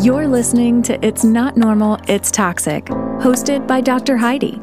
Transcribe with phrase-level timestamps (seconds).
[0.00, 4.16] You're listening to It's Not Normal, It's Toxic, hosted by Dr.
[4.16, 4.58] Heidi.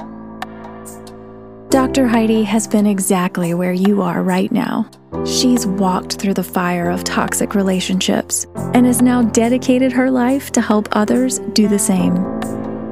[1.69, 2.07] Dr.
[2.07, 4.89] Heidi has been exactly where you are right now.
[5.27, 10.61] She's walked through the fire of toxic relationships and has now dedicated her life to
[10.61, 12.15] help others do the same.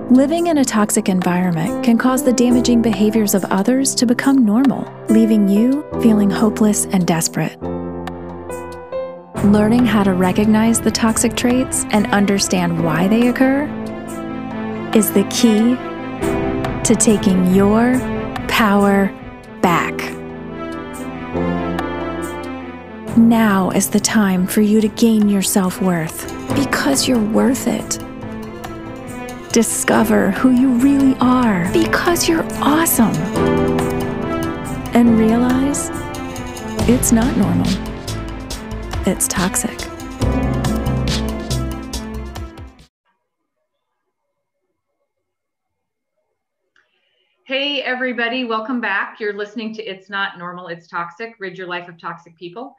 [0.09, 4.87] Living in a toxic environment can cause the damaging behaviors of others to become normal,
[5.09, 7.57] leaving you feeling hopeless and desperate.
[9.47, 13.63] Learning how to recognize the toxic traits and understand why they occur
[14.93, 15.77] is the key
[16.83, 17.97] to taking your
[18.49, 19.07] power
[19.61, 19.95] back.
[23.15, 27.99] Now is the time for you to gain your self worth because you're worth it.
[29.53, 33.15] Discover who you really are because you're awesome.
[34.93, 35.89] And realize
[36.89, 37.96] it's not normal,
[39.07, 39.79] it's toxic.
[47.45, 49.21] Hey, everybody, welcome back.
[49.21, 52.75] You're listening to It's Not Normal, It's Toxic Rid Your Life of Toxic People.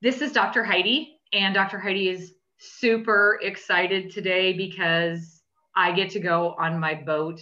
[0.00, 0.62] This is Dr.
[0.62, 1.80] Heidi, and Dr.
[1.80, 5.42] Heidi is super excited today because
[5.74, 7.40] I get to go on my boat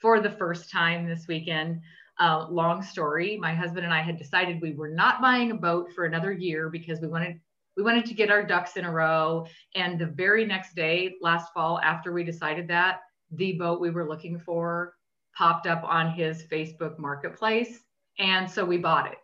[0.00, 1.80] for the first time this weekend.
[2.20, 3.36] Uh, long story.
[3.36, 6.70] My husband and I had decided we were not buying a boat for another year
[6.70, 7.40] because we wanted
[7.76, 9.46] we wanted to get our ducks in a row.
[9.74, 13.00] And the very next day, last fall, after we decided that,
[13.32, 14.94] the boat we were looking for
[15.36, 17.80] popped up on his Facebook marketplace.
[18.18, 19.18] And so we bought it.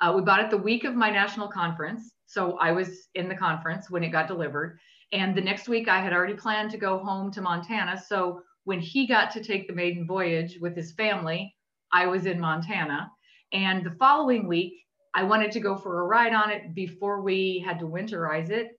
[0.00, 2.12] Uh, we bought it the week of my national conference.
[2.26, 4.78] So I was in the conference when it got delivered.
[5.12, 8.00] And the next week, I had already planned to go home to Montana.
[8.06, 11.56] So when he got to take the maiden voyage with his family,
[11.90, 13.10] I was in Montana.
[13.52, 14.74] And the following week,
[15.18, 18.78] I wanted to go for a ride on it before we had to winterize it.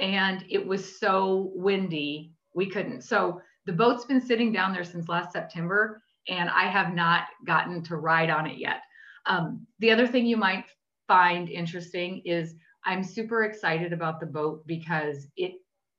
[0.00, 3.02] And it was so windy, we couldn't.
[3.02, 7.84] So the boat's been sitting down there since last September, and I have not gotten
[7.84, 8.80] to ride on it yet.
[9.26, 10.64] Um, the other thing you might
[11.06, 15.52] find interesting is I'm super excited about the boat because it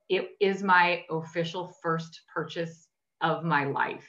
[0.10, 2.90] it is my official first purchase
[3.22, 4.06] of my life.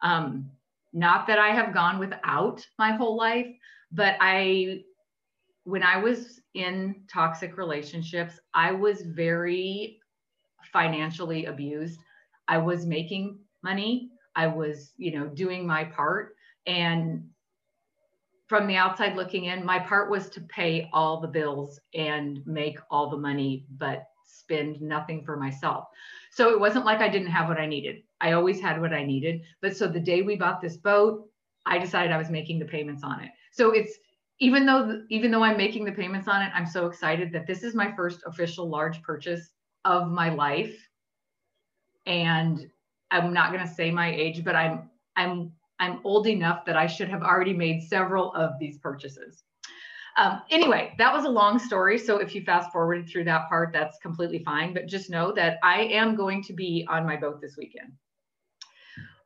[0.00, 0.48] Um,
[0.92, 3.48] not that I have gone without my whole life,
[3.90, 4.82] but I
[5.68, 10.00] when I was in toxic relationships, I was very
[10.72, 12.00] financially abused.
[12.48, 14.08] I was making money.
[14.34, 16.36] I was, you know, doing my part.
[16.66, 17.28] And
[18.46, 22.78] from the outside looking in, my part was to pay all the bills and make
[22.90, 25.84] all the money, but spend nothing for myself.
[26.30, 27.96] So it wasn't like I didn't have what I needed.
[28.22, 29.42] I always had what I needed.
[29.60, 31.28] But so the day we bought this boat,
[31.66, 33.32] I decided I was making the payments on it.
[33.52, 33.98] So it's
[34.40, 37.62] even though even though I'm making the payments on it, I'm so excited that this
[37.62, 39.50] is my first official large purchase
[39.84, 40.76] of my life.
[42.06, 42.70] And
[43.10, 46.86] I'm not going to say my age, but I'm I'm I'm old enough that I
[46.86, 49.44] should have already made several of these purchases.
[50.16, 51.96] Um, anyway, that was a long story.
[51.96, 54.74] So if you fast forwarded through that part, that's completely fine.
[54.74, 57.92] But just know that I am going to be on my boat this weekend.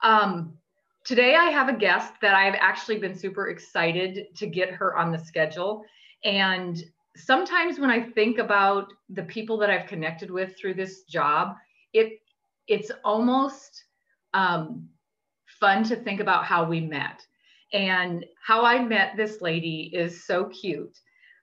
[0.02, 0.58] Um,
[1.04, 5.12] today I have a guest that I've actually been super excited to get her on
[5.12, 5.84] the schedule.
[6.24, 6.82] And
[7.16, 11.56] sometimes when I think about the people that I've connected with through this job,
[11.92, 12.20] it
[12.68, 13.84] it's almost
[14.34, 14.88] um,
[15.60, 17.26] fun to think about how we met.
[17.72, 20.98] And how I met this lady is so cute.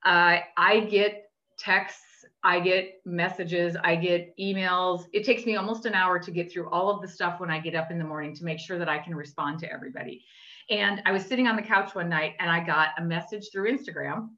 [0.06, 2.09] Uh, I get texts
[2.44, 5.06] I get messages, I get emails.
[5.12, 7.60] It takes me almost an hour to get through all of the stuff when I
[7.60, 10.24] get up in the morning to make sure that I can respond to everybody.
[10.70, 13.76] And I was sitting on the couch one night and I got a message through
[13.76, 14.30] Instagram.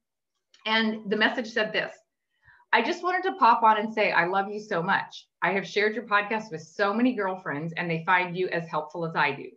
[0.65, 1.93] And the message said this
[2.73, 5.27] I just wanted to pop on and say, I love you so much.
[5.41, 9.05] I have shared your podcast with so many girlfriends and they find you as helpful
[9.05, 9.49] as I do.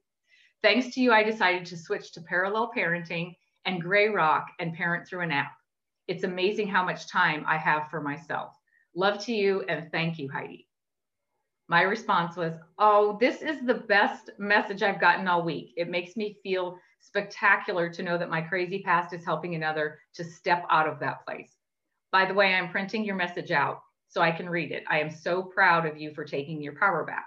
[0.63, 5.07] Thanks to you, I decided to switch to parallel parenting and gray rock and parent
[5.07, 5.53] through an app.
[6.07, 8.55] It's amazing how much time I have for myself.
[8.95, 10.69] Love to you and thank you, Heidi.
[11.69, 15.73] My response was, Oh, this is the best message I've gotten all week.
[15.77, 20.25] It makes me feel spectacular to know that my crazy past is helping another to
[20.25, 21.53] step out of that place.
[22.13, 24.85] By the way, I'm printing your message out so I can read it.
[24.89, 27.27] I am so proud of you for taking your power back.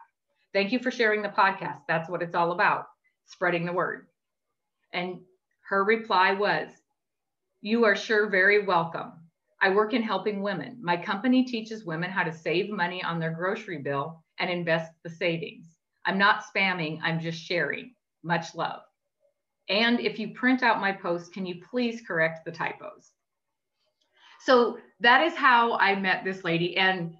[0.54, 1.82] Thank you for sharing the podcast.
[1.88, 2.88] That's what it's all about
[3.26, 4.08] spreading the word.
[4.94, 5.20] And
[5.68, 6.70] her reply was,
[7.68, 9.12] you are sure very welcome.
[9.62, 10.78] I work in helping women.
[10.82, 15.10] My company teaches women how to save money on their grocery bill and invest the
[15.10, 15.66] savings.
[16.06, 17.94] I'm not spamming, I'm just sharing.
[18.24, 18.84] Much love.
[19.68, 23.12] And if you print out my post, can you please correct the typos?
[24.46, 26.78] So that is how I met this lady.
[26.78, 27.16] And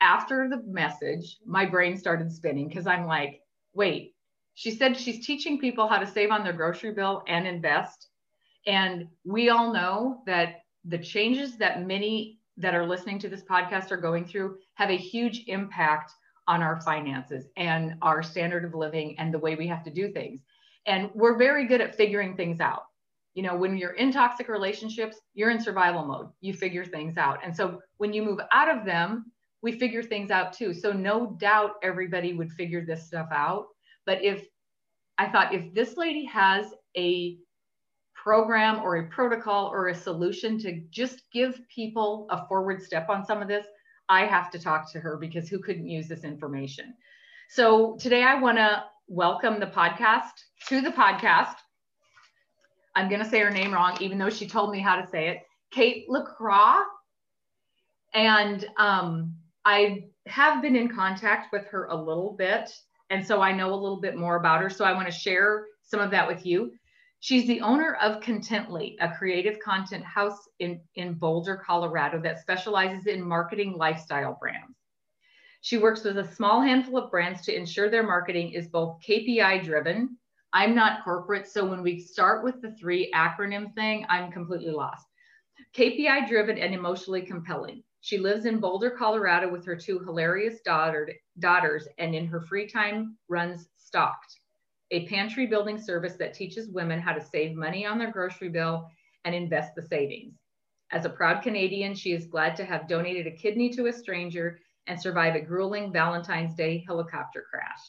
[0.00, 3.40] after the message, my brain started spinning because I'm like,
[3.72, 4.16] wait,
[4.54, 8.08] she said she's teaching people how to save on their grocery bill and invest.
[8.66, 13.90] And we all know that the changes that many that are listening to this podcast
[13.90, 16.12] are going through have a huge impact
[16.48, 20.12] on our finances and our standard of living and the way we have to do
[20.12, 20.40] things.
[20.86, 22.82] And we're very good at figuring things out.
[23.34, 26.28] You know, when you're in toxic relationships, you're in survival mode.
[26.40, 27.38] You figure things out.
[27.42, 29.32] And so when you move out of them,
[29.62, 30.74] we figure things out too.
[30.74, 33.66] So no doubt everybody would figure this stuff out.
[34.04, 34.44] But if
[35.18, 36.66] I thought if this lady has
[36.96, 37.38] a
[38.22, 43.24] program or a protocol or a solution to just give people a forward step on
[43.24, 43.66] some of this,
[44.08, 46.94] I have to talk to her because who couldn't use this information?
[47.48, 50.30] So today I want to welcome the podcast
[50.68, 51.54] to the podcast.
[52.94, 55.28] I'm going to say her name wrong, even though she told me how to say
[55.28, 55.38] it.
[55.72, 56.82] Kate LaCroix.
[58.14, 59.34] And um,
[59.64, 62.70] I have been in contact with her a little bit.
[63.10, 64.70] And so I know a little bit more about her.
[64.70, 66.72] So I want to share some of that with you.
[67.22, 73.06] She's the owner of Contently, a creative content house in, in Boulder, Colorado that specializes
[73.06, 74.76] in marketing lifestyle brands.
[75.60, 79.62] She works with a small handful of brands to ensure their marketing is both KPI
[79.62, 80.18] driven.
[80.52, 85.06] I'm not corporate, so when we start with the three acronym thing, I'm completely lost.
[85.76, 87.84] KPI driven and emotionally compelling.
[88.00, 91.08] She lives in Boulder, Colorado with her two hilarious daughter,
[91.38, 94.40] daughters and in her free time runs Stocked,
[94.92, 98.88] a pantry building service that teaches women how to save money on their grocery bill
[99.24, 100.34] and invest the savings.
[100.92, 104.60] As a proud Canadian, she is glad to have donated a kidney to a stranger
[104.86, 107.80] and survive a grueling Valentine's Day helicopter crash.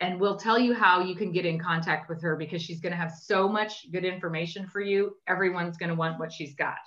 [0.00, 2.90] And we'll tell you how you can get in contact with her because she's going
[2.90, 5.16] to have so much good information for you.
[5.28, 6.78] Everyone's going to want what she's got.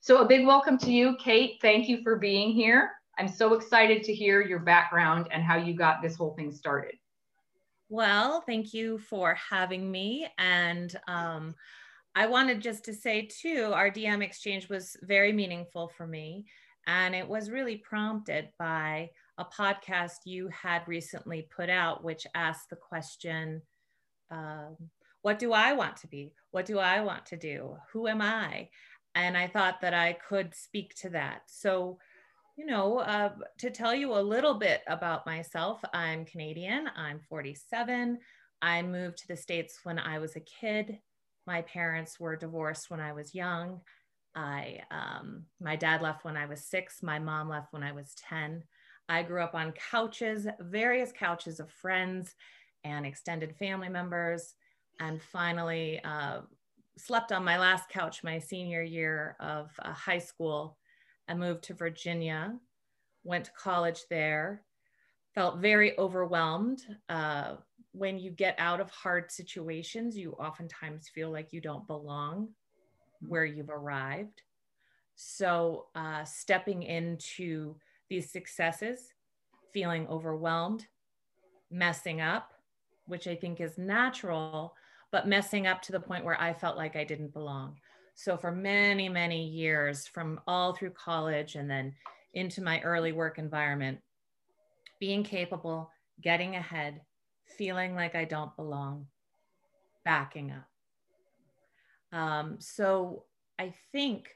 [0.00, 1.58] So, a big welcome to you, Kate.
[1.60, 2.92] Thank you for being here.
[3.18, 6.94] I'm so excited to hear your background and how you got this whole thing started.
[7.92, 10.28] Well, thank you for having me.
[10.38, 11.56] And um,
[12.14, 16.46] I wanted just to say, too, our DM exchange was very meaningful for me.
[16.86, 22.70] And it was really prompted by a podcast you had recently put out, which asked
[22.70, 23.60] the question
[24.30, 24.76] um,
[25.22, 26.32] What do I want to be?
[26.52, 27.76] What do I want to do?
[27.92, 28.68] Who am I?
[29.16, 31.42] And I thought that I could speak to that.
[31.48, 31.98] So,
[32.56, 38.18] you know, uh, to tell you a little bit about myself, I'm Canadian, I'm 47.
[38.62, 40.98] I moved to the States when I was a kid.
[41.46, 43.80] My parents were divorced when I was young.
[44.34, 47.02] I um, my dad left when I was six.
[47.02, 48.62] My mom left when I was ten.
[49.08, 52.34] I grew up on couches, various couches of friends
[52.84, 54.54] and extended family members,
[55.00, 56.42] and finally uh,
[56.96, 60.76] slept on my last couch my senior year of uh, high school.
[61.30, 62.58] I moved to Virginia,
[63.22, 64.64] went to college there,
[65.32, 66.84] felt very overwhelmed.
[67.08, 67.54] Uh,
[67.92, 72.48] when you get out of hard situations, you oftentimes feel like you don't belong
[73.20, 74.42] where you've arrived.
[75.14, 77.76] So, uh, stepping into
[78.08, 79.12] these successes,
[79.72, 80.88] feeling overwhelmed,
[81.70, 82.54] messing up,
[83.06, 84.74] which I think is natural,
[85.12, 87.76] but messing up to the point where I felt like I didn't belong.
[88.22, 91.94] So, for many, many years, from all through college and then
[92.34, 93.98] into my early work environment,
[94.98, 95.90] being capable,
[96.20, 97.00] getting ahead,
[97.56, 99.06] feeling like I don't belong,
[100.04, 102.18] backing up.
[102.18, 103.24] Um, so
[103.58, 104.28] I think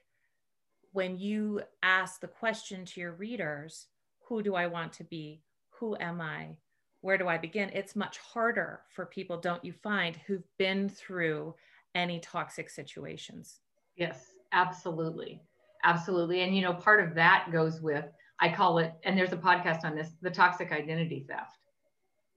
[0.92, 3.88] when you ask the question to your readers,
[4.26, 5.42] who do I want to be?
[5.78, 6.56] Who am I?
[7.02, 7.68] Where do I begin?
[7.74, 11.54] It's much harder for people, don't you find, who've been through
[11.94, 13.60] any toxic situations.
[13.96, 15.42] Yes, absolutely.
[15.84, 16.40] Absolutely.
[16.40, 18.06] And, you know, part of that goes with,
[18.40, 21.58] I call it, and there's a podcast on this, the toxic identity theft.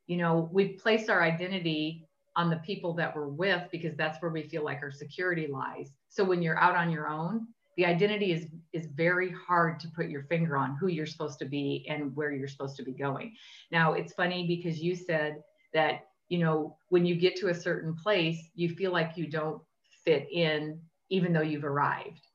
[0.07, 4.31] You know, we place our identity on the people that we're with because that's where
[4.31, 5.93] we feel like our security lies.
[6.09, 7.47] So when you're out on your own,
[7.77, 11.45] the identity is is very hard to put your finger on who you're supposed to
[11.45, 13.35] be and where you're supposed to be going.
[13.71, 17.95] Now, it's funny because you said that, you know, when you get to a certain
[17.95, 19.61] place, you feel like you don't
[20.05, 22.27] fit in even though you've arrived.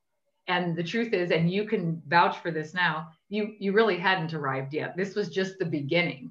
[0.49, 4.35] And the truth is and you can vouch for this now, you you really hadn't
[4.35, 4.97] arrived yet.
[4.97, 6.31] This was just the beginning,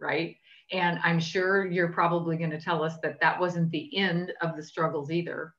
[0.00, 0.36] right?
[0.72, 4.56] And I'm sure you're probably going to tell us that that wasn't the end of
[4.56, 5.54] the struggles either.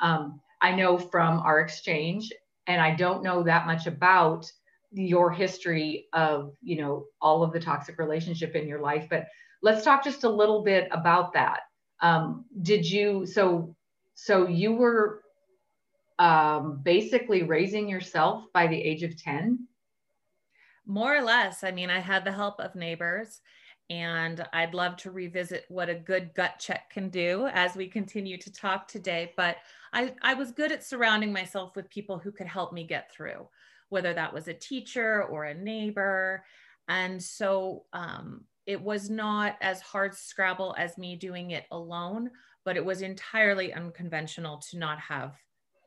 [0.00, 2.32] Um, I know from our exchange,
[2.66, 4.50] and I don't know that much about
[4.90, 9.26] your history of, you know, all of the toxic relationship in your life, but
[9.62, 11.60] let's talk just a little bit about that.
[12.00, 13.76] Um, did you, so,
[14.14, 15.22] so you were
[16.18, 19.68] um, basically raising yourself by the age of 10?
[20.88, 21.62] more or less.
[21.62, 23.40] I mean, I had the help of neighbors,
[23.90, 28.38] and I'd love to revisit what a good gut check can do as we continue
[28.38, 29.32] to talk today.
[29.36, 29.58] But
[29.92, 33.48] I, I was good at surrounding myself with people who could help me get through,
[33.90, 36.44] whether that was a teacher or a neighbor.
[36.88, 42.30] And so um, it was not as hard scrabble as me doing it alone,
[42.64, 45.34] but it was entirely unconventional to not have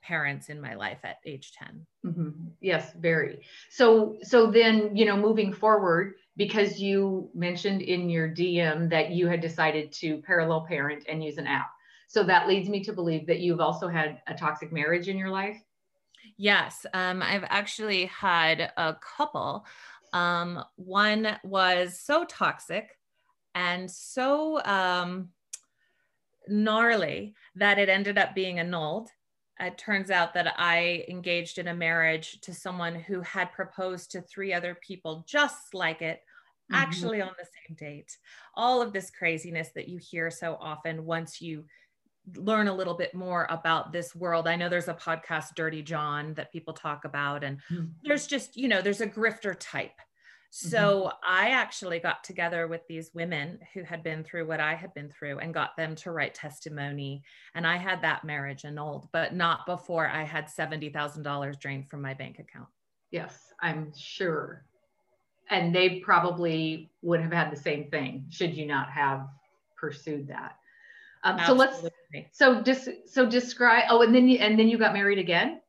[0.01, 2.29] parents in my life at age 10 mm-hmm.
[2.59, 3.41] yes very.
[3.69, 9.27] So so then you know moving forward because you mentioned in your dm that you
[9.27, 11.71] had decided to parallel parent and use an app.
[12.07, 15.29] So that leads me to believe that you've also had a toxic marriage in your
[15.29, 15.57] life?
[16.37, 19.65] Yes um, i've actually had a couple.
[20.13, 22.97] Um, one was so toxic
[23.55, 25.29] and so um,
[26.47, 29.09] gnarly that it ended up being annulled
[29.61, 34.21] it turns out that I engaged in a marriage to someone who had proposed to
[34.21, 36.19] three other people just like it,
[36.71, 36.75] mm-hmm.
[36.75, 38.17] actually on the same date.
[38.55, 41.65] All of this craziness that you hear so often once you
[42.35, 44.47] learn a little bit more about this world.
[44.47, 47.85] I know there's a podcast, Dirty John, that people talk about, and mm-hmm.
[48.03, 49.99] there's just, you know, there's a grifter type
[50.53, 51.17] so mm-hmm.
[51.25, 55.09] I actually got together with these women who had been through what I had been
[55.09, 57.23] through and got them to write testimony.
[57.55, 62.13] And I had that marriage annulled, but not before I had $70,000 drained from my
[62.13, 62.67] bank account.
[63.11, 64.65] Yes, I'm sure.
[65.49, 69.27] And they probably would have had the same thing should you not have
[69.77, 70.57] pursued that.
[71.23, 71.81] Um, so let's
[72.33, 73.85] so just so describe.
[73.89, 75.61] Oh, and then you and then you got married again.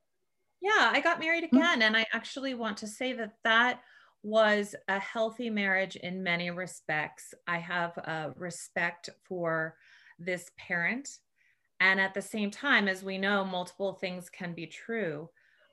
[0.61, 1.57] Yeah, I got married mm-hmm.
[1.57, 1.83] again, mm-hmm.
[1.83, 3.81] and I actually want to say that that
[4.23, 7.35] was a healthy marriage in many respects.
[7.47, 9.77] I have a respect for
[10.19, 11.19] this parent.
[11.81, 15.29] And at the same time, as we know, multiple things can be true.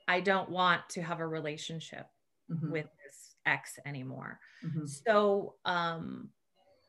[0.07, 2.07] I don't want to have a relationship
[2.51, 2.71] mm-hmm.
[2.71, 4.39] with this ex anymore.
[4.65, 4.87] Mm-hmm.
[4.87, 6.29] So, um,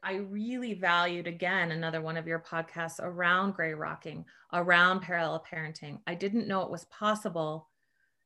[0.03, 5.99] I really valued again another one of your podcasts around gray rocking, around parallel parenting.
[6.07, 7.69] I didn't know it was possible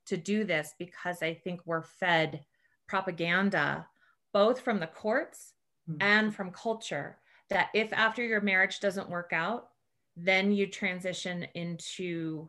[0.07, 2.45] to do this because I think we're fed
[2.87, 3.87] propaganda,
[4.33, 5.55] both from the courts
[5.89, 6.01] mm-hmm.
[6.01, 7.19] and from culture,
[7.51, 9.69] that if after your marriage doesn't work out,
[10.17, 12.49] then you transition into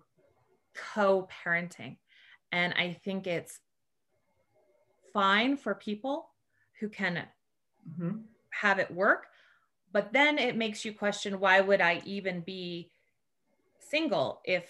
[0.94, 1.98] co parenting.
[2.52, 3.60] And I think it's
[5.14, 6.30] fine for people
[6.80, 7.26] who can
[7.90, 8.18] mm-hmm.
[8.50, 9.28] have it work,
[9.92, 12.92] but then it makes you question why would I even be
[13.80, 14.64] single if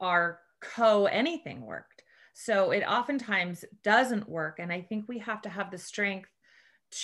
[0.00, 1.97] our co anything worked?
[2.40, 4.60] So it oftentimes doesn't work.
[4.60, 6.30] And I think we have to have the strength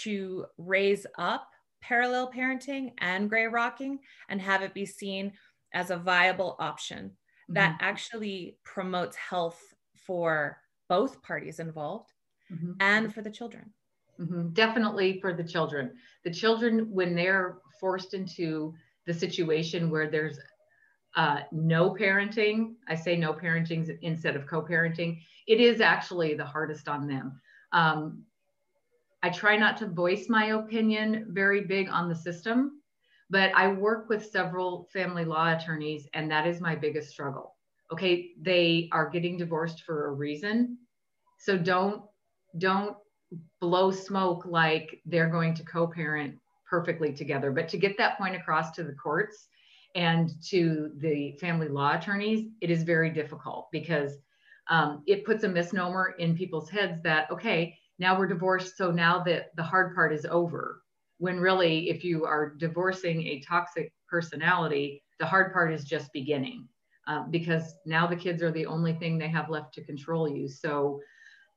[0.03, 1.49] to raise up
[1.83, 3.99] parallel parenting and gray rocking
[4.29, 5.33] and have it be seen
[5.73, 7.55] as a viable option mm-hmm.
[7.55, 9.61] that actually promotes health
[10.07, 10.57] for
[10.89, 12.13] both parties involved
[12.53, 12.75] mm-hmm.
[12.79, 13.73] and for the children.
[14.21, 14.51] Mm-hmm.
[14.51, 15.91] Definitely for the children.
[16.23, 18.73] The children, when they're forced into
[19.05, 20.39] the situation where there's
[21.17, 26.45] uh, no parenting, I say no parenting instead of co parenting, it is actually the
[26.45, 27.41] hardest on them.
[27.73, 28.25] Um,
[29.23, 32.83] I try not to voice my opinion very big on the system,
[33.31, 37.57] but I work with several family law attorneys, and that is my biggest struggle.
[37.93, 40.79] Okay, they are getting divorced for a reason.
[41.39, 42.03] So don't
[42.59, 42.97] don't
[43.61, 47.51] blow smoke like they're going to co-parent perfectly together.
[47.51, 49.49] But to get that point across to the courts,
[49.95, 54.19] and to the family law attorneys, it is very difficult because
[54.69, 59.23] um, it puts a misnomer in people's heads that, okay, now we're divorced, so now
[59.25, 60.83] that the hard part is over.
[61.19, 66.67] When really, if you are divorcing a toxic personality, the hard part is just beginning
[67.07, 70.49] uh, because now the kids are the only thing they have left to control you.
[70.49, 71.01] So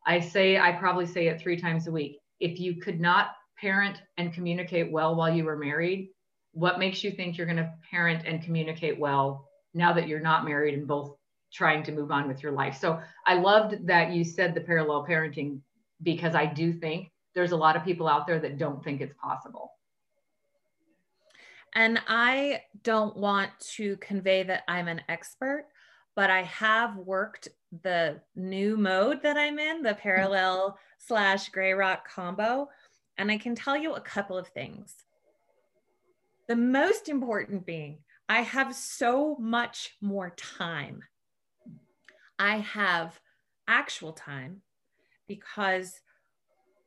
[0.05, 2.19] I say, I probably say it three times a week.
[2.39, 6.09] If you could not parent and communicate well while you were married,
[6.57, 10.43] what makes you think you're going to parent and communicate well now that you're not
[10.43, 11.15] married and both
[11.53, 12.77] trying to move on with your life?
[12.77, 15.59] So i loved that you said the parallel parenting
[16.01, 19.13] because i do think there's a lot of people out there that don't think it's
[19.21, 19.71] possible.
[21.73, 25.67] And i don't want to convey that i'm an expert
[26.15, 27.49] but i have worked
[27.83, 32.67] the new mode that i'm in the parallel slash gray rock combo.
[33.19, 35.06] And i can tell you a couple of things
[36.47, 37.99] the most important being,
[38.29, 41.03] I have so much more time.
[42.39, 43.19] I have
[43.67, 44.61] actual time
[45.27, 45.99] because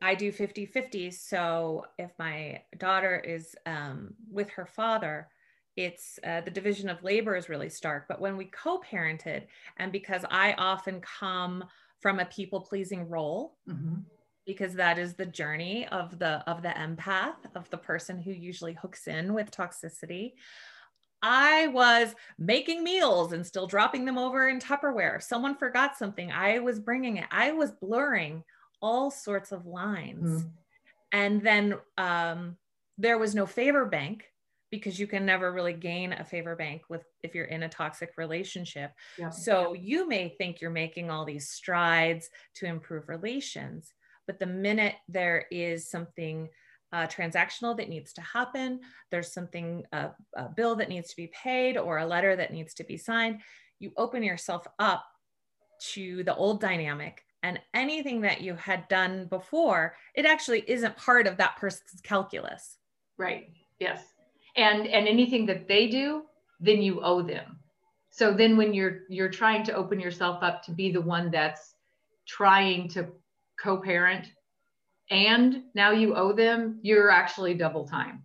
[0.02, 1.10] I do 50 50.
[1.10, 5.28] So if my daughter is um, with her father,
[5.76, 8.06] it's uh, the division of labor is really stark.
[8.08, 9.46] But when we co parented,
[9.78, 11.64] and because I often come
[12.00, 14.00] from a people pleasing role, mm-hmm.
[14.46, 18.74] Because that is the journey of the of the empath of the person who usually
[18.74, 20.32] hooks in with toxicity
[21.22, 25.16] I was making meals and still dropping them over in Tupperware.
[25.16, 27.26] If someone forgot something, I was bringing it.
[27.30, 28.42] I was blurring
[28.80, 30.44] all sorts of lines.
[30.44, 30.50] Mm.
[31.12, 32.56] And then um,
[32.96, 34.24] there was no favor bank
[34.70, 38.12] because you can never really gain a favor bank with if you're in a toxic
[38.16, 38.92] relationship.
[39.18, 39.30] Yeah.
[39.30, 43.92] So you may think you're making all these strides to improve relations,
[44.30, 46.48] but the minute there is something
[46.92, 48.78] uh, transactional that needs to happen,
[49.10, 52.72] there's something, uh, a bill that needs to be paid, or a letter that needs
[52.74, 53.40] to be signed,
[53.80, 55.04] you open yourself up
[55.80, 57.24] to the old dynamic.
[57.42, 62.78] And anything that you had done before, it actually isn't part of that person's calculus.
[63.18, 63.50] Right.
[63.80, 64.04] Yes.
[64.54, 66.22] And and anything that they do,
[66.60, 67.58] then you owe them.
[68.10, 71.74] So then when you're you're trying to open yourself up to be the one that's
[72.28, 73.08] trying to
[73.62, 74.28] co-parent
[75.10, 78.22] and now you owe them, you're actually double time.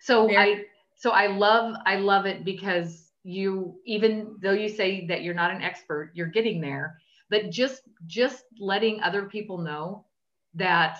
[0.00, 0.64] So I
[0.96, 5.50] so I love I love it because you even though you say that you're not
[5.50, 6.98] an expert, you're getting there,
[7.30, 10.06] but just just letting other people know
[10.54, 10.98] that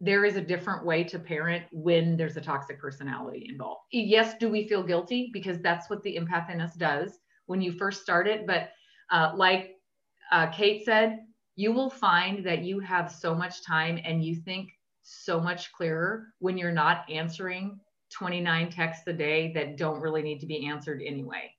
[0.00, 3.80] there is a different way to parent when there's a toxic personality involved.
[3.92, 7.72] Yes, do we feel guilty because that's what the empath in us does when you
[7.72, 8.70] first start it, but
[9.10, 9.76] uh, like
[10.32, 11.20] uh, Kate said,
[11.56, 14.70] you will find that you have so much time and you think
[15.02, 20.40] so much clearer when you're not answering 29 texts a day that don't really need
[20.40, 21.50] to be answered anyway.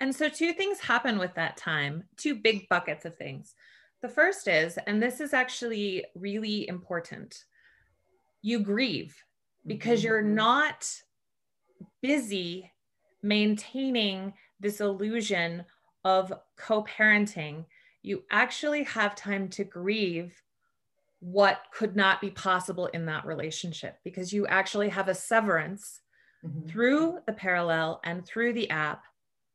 [0.00, 3.54] And so, two things happen with that time, two big buckets of things.
[4.02, 7.44] The first is, and this is actually really important,
[8.42, 9.16] you grieve
[9.66, 10.34] because you're mm-hmm.
[10.34, 10.90] not
[12.02, 12.70] busy
[13.22, 15.64] maintaining this illusion
[16.04, 17.64] of co parenting
[18.06, 20.40] you actually have time to grieve
[21.18, 26.02] what could not be possible in that relationship because you actually have a severance
[26.46, 26.68] mm-hmm.
[26.68, 29.02] through the parallel and through the app.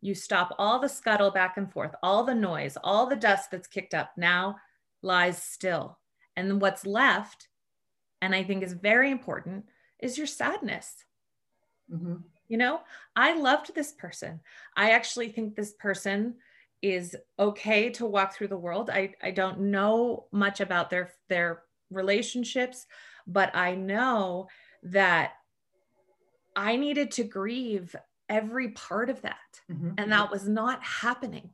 [0.02, 3.68] You stop all the scuttle back and forth, all the noise, all the dust that's
[3.68, 4.58] kicked up now
[5.02, 5.98] lies still.
[6.36, 7.48] And what's left,
[8.22, 9.64] and I think is very important,
[10.00, 11.06] is your sadness.
[11.90, 12.16] Mm-hmm.
[12.50, 12.82] You know,
[13.16, 14.42] I loved this person.
[14.76, 16.36] I actually think this person
[16.82, 18.89] is okay to walk through the world.
[18.89, 22.88] I, I don't know much about their their relationships,
[23.28, 24.48] but I know
[24.84, 25.34] that
[26.56, 27.96] I needed to grieve
[28.30, 29.62] every part of that.
[29.72, 29.91] Mm-hmm.
[29.98, 31.50] And that was not happening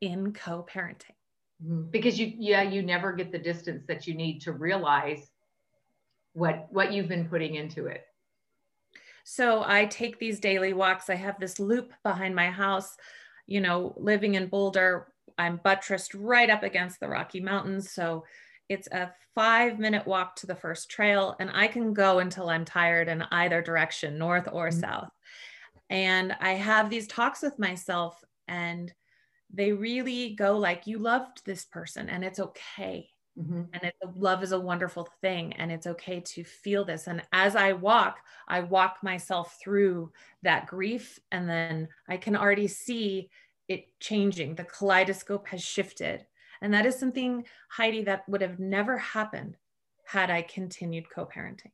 [0.00, 1.14] in co-parenting.
[1.64, 1.90] Mm-hmm.
[1.90, 5.30] Because you yeah, you never get the distance that you need to realize
[6.34, 8.04] what what you've been putting into it.
[9.24, 11.10] So I take these daily walks.
[11.10, 12.96] I have this loop behind my house
[13.46, 17.92] you know, living in Boulder, I'm buttressed right up against the Rocky Mountains.
[17.92, 18.24] So
[18.68, 22.64] it's a five minute walk to the first trail, and I can go until I'm
[22.64, 24.80] tired in either direction, north or mm-hmm.
[24.80, 25.10] south.
[25.90, 28.92] And I have these talks with myself, and
[29.52, 33.10] they really go like, You loved this person, and it's okay.
[33.38, 33.62] Mm-hmm.
[33.74, 37.06] And it, love is a wonderful thing, and it's okay to feel this.
[37.06, 38.18] And as I walk,
[38.48, 40.10] I walk myself through
[40.42, 43.28] that grief, and then I can already see
[43.68, 44.54] it changing.
[44.54, 46.26] The kaleidoscope has shifted.
[46.62, 49.56] And that is something, Heidi, that would have never happened
[50.04, 51.72] had I continued co parenting.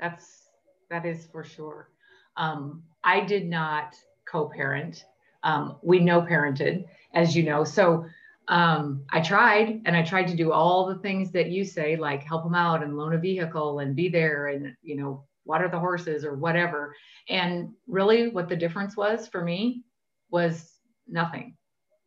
[0.00, 0.48] That's,
[0.90, 1.90] that is for sure.
[2.36, 3.94] Um, I did not
[4.26, 5.04] co parent.
[5.44, 7.62] Um, we no parented, as you know.
[7.62, 8.06] So
[8.48, 12.22] um, I tried and I tried to do all the things that you say, like
[12.22, 15.78] help them out and loan a vehicle and be there and, you know, water the
[15.78, 16.94] horses or whatever.
[17.28, 19.84] And really what the difference was for me
[20.30, 20.72] was
[21.06, 21.56] nothing.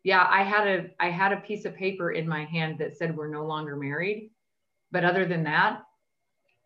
[0.04, 3.16] Yeah, I had a I had a piece of paper in my hand that said
[3.16, 4.32] we're no longer married,
[4.92, 5.82] but other than that,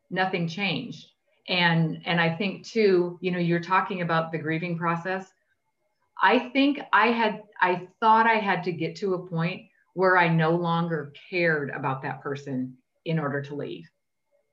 [0.09, 1.07] nothing changed.
[1.47, 5.31] And and I think too, you know, you're talking about the grieving process.
[6.21, 10.27] I think I had, I thought I had to get to a point where I
[10.27, 13.89] no longer cared about that person in order to leave.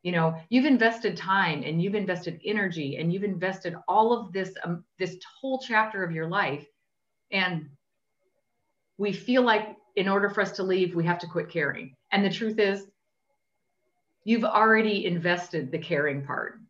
[0.03, 4.55] You know, you've invested time and you've invested energy and you've invested all of this,
[4.65, 6.67] um, this whole chapter of your life.
[7.31, 7.69] And
[8.97, 11.95] we feel like in order for us to leave, we have to quit caring.
[12.13, 12.87] And the truth is,
[14.25, 16.61] you've already invested the caring part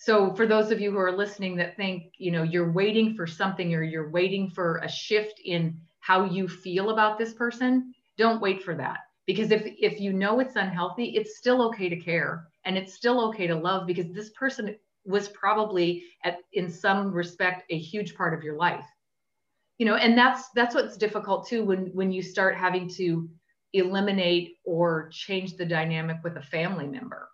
[0.00, 3.26] so for those of you who are listening that think you know you're waiting for
[3.26, 8.40] something or you're waiting for a shift in how you feel about this person don't
[8.40, 12.48] wait for that because if if you know it's unhealthy it's still okay to care
[12.64, 17.64] and it's still okay to love because this person was probably at in some respect
[17.70, 18.86] a huge part of your life
[19.78, 23.28] you know and that's that's what's difficult too when when you start having to
[23.72, 27.28] eliminate or change the dynamic with a family member.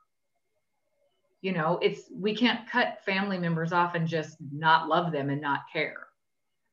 [1.42, 5.40] You know, it's we can't cut family members off and just not love them and
[5.40, 6.07] not care.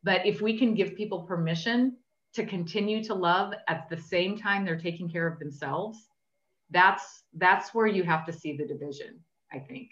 [0.03, 1.97] But if we can give people permission
[2.33, 6.07] to continue to love at the same time they're taking care of themselves,
[6.71, 9.19] that's that's where you have to see the division,
[9.51, 9.91] I think.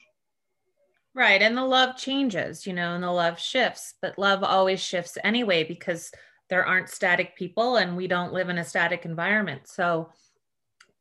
[1.13, 1.41] Right.
[1.41, 5.65] And the love changes, you know, and the love shifts, but love always shifts anyway
[5.65, 6.11] because
[6.49, 9.67] there aren't static people and we don't live in a static environment.
[9.67, 10.09] So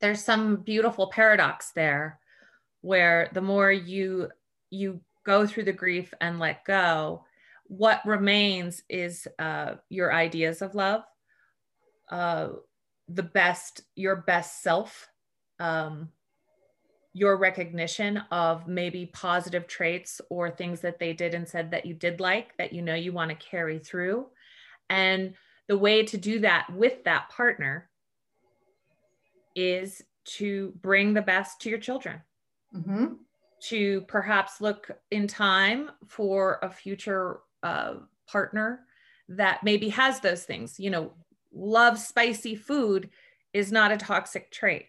[0.00, 2.18] there's some beautiful paradox there
[2.82, 4.28] where the more you
[4.70, 7.24] you go through the grief and let go,
[7.64, 11.02] what remains is uh, your ideas of love,
[12.10, 12.48] uh,
[13.08, 15.08] the best, your best self,
[15.58, 16.08] um,
[17.12, 21.92] your recognition of maybe positive traits or things that they did and said that you
[21.92, 24.26] did like that you know you want to carry through.
[24.88, 25.34] And
[25.68, 27.88] the way to do that with that partner
[29.56, 32.20] is to bring the best to your children.
[32.74, 33.14] Mm-hmm.
[33.68, 37.94] To perhaps look in time for a future uh,
[38.26, 38.80] partner
[39.28, 40.80] that maybe has those things.
[40.80, 41.12] You know,
[41.52, 43.10] love spicy food
[43.52, 44.86] is not a toxic trait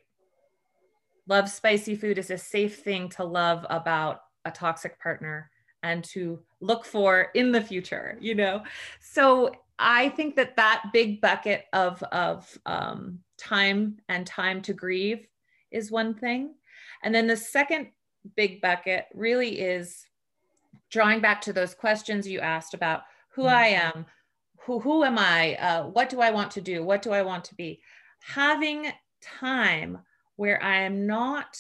[1.28, 5.50] love spicy food is a safe thing to love about a toxic partner
[5.84, 8.62] and to look for in the future you know
[9.00, 15.28] so i think that that big bucket of of um, time and time to grieve
[15.72, 16.54] is one thing
[17.04, 17.88] and then the second
[18.36, 20.06] big bucket really is
[20.90, 23.98] drawing back to those questions you asked about who i mm-hmm.
[23.98, 24.06] am
[24.66, 27.46] who who am i uh, what do i want to do what do i want
[27.46, 27.82] to be?
[28.24, 30.00] Having time
[30.36, 31.56] where I am not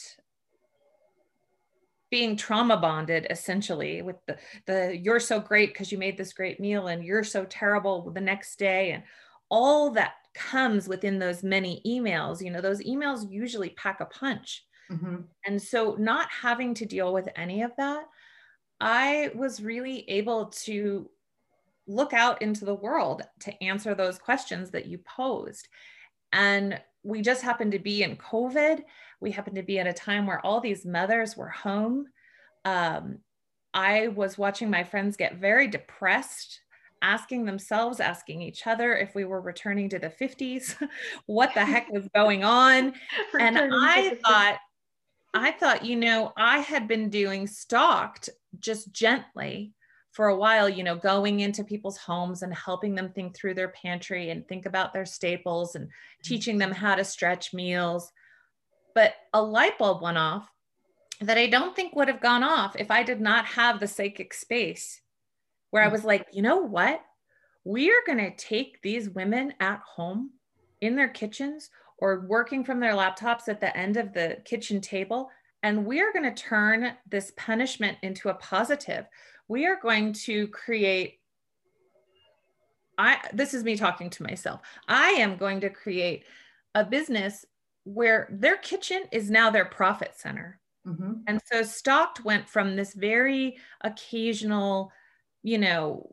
[2.10, 6.60] being trauma bonded essentially with the the you're so great because you made this great
[6.60, 9.04] meal and you're so terrible the next day and
[9.50, 12.42] all that comes within those many emails.
[12.42, 15.18] You know those emails usually pack a punch mm-hmm.
[15.46, 18.06] and so not having to deal with any of that
[18.80, 21.10] i was really able to
[21.88, 25.68] look out into the world to answer those questions that you posed
[26.34, 28.84] and we just happened to be in COVID.
[29.20, 32.08] We happened to be at a time where all these mothers were home.
[32.66, 33.20] Um,
[33.74, 36.62] I was watching my friends get very depressed,
[37.02, 40.76] asking themselves, asking each other if we were returning to the 50s,
[41.26, 42.94] what the heck was going on.
[43.40, 44.60] and I thought,
[45.34, 49.74] I thought, you know, I had been doing Stocked just gently
[50.12, 53.70] for a while, you know, going into people's homes and helping them think through their
[53.70, 55.88] pantry and think about their staples and
[56.24, 58.12] teaching them how to stretch meals.
[58.94, 60.50] But a light bulb went off
[61.22, 64.34] that I don't think would have gone off if I did not have the psychic
[64.34, 65.00] space
[65.70, 65.94] where I mm.
[65.94, 67.02] was like, you know what?
[67.64, 70.32] We are going to take these women at home
[70.82, 71.70] in their kitchens
[72.02, 75.30] or working from their laptops at the end of the kitchen table.
[75.64, 79.08] And we are going to turn this punishment into a positive
[79.52, 81.20] we are going to create
[82.98, 84.62] I this is me talking to myself.
[84.88, 86.24] I am going to create
[86.74, 87.46] a business
[87.84, 90.60] where their kitchen is now their profit center.
[90.88, 91.14] Mm-hmm.
[91.28, 94.92] And so Stocked went from this very occasional,
[95.44, 96.08] you know,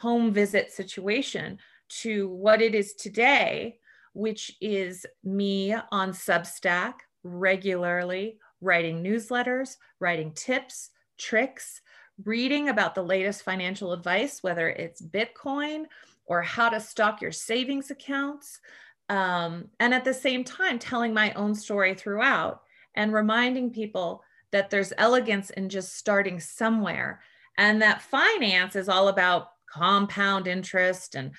[0.00, 1.58] home visit situation
[2.00, 3.78] to what it is today,
[4.14, 11.80] which is me on Substack regularly writing newsletters, writing tips, tricks,
[12.24, 15.84] reading about the latest financial advice, whether it's Bitcoin
[16.26, 18.60] or how to stock your savings accounts.
[19.08, 22.62] Um, and at the same time, telling my own story throughout
[22.94, 24.22] and reminding people
[24.52, 27.20] that there's elegance in just starting somewhere
[27.58, 31.32] and that finance is all about compound interest and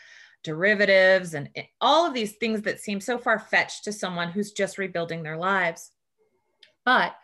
[0.46, 1.50] derivatives and
[1.82, 5.36] all of these things that seem so far fetched to someone who's just rebuilding their
[5.36, 5.92] lives.
[6.86, 7.16] But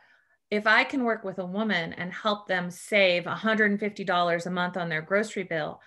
[0.50, 4.90] if I can work with a woman and help them save $150 a month on
[4.90, 5.80] their grocery bill,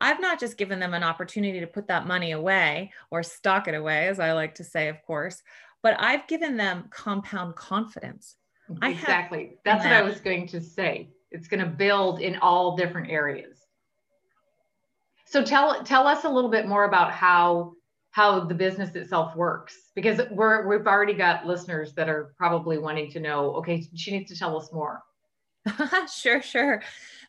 [0.00, 3.74] I've not just given them an opportunity to put that money away or stock it
[3.74, 5.42] away, as I like to say, of course,
[5.82, 8.36] but I've given them compound confidence.
[8.82, 9.56] Exactly.
[9.64, 11.10] That's what I was going to say.
[11.30, 13.63] It's going to build in all different areas.
[15.34, 17.72] So tell tell us a little bit more about how
[18.12, 23.10] how the business itself works because we're we've already got listeners that are probably wanting
[23.10, 25.02] to know okay she needs to tell us more.
[26.08, 26.82] Sure sure.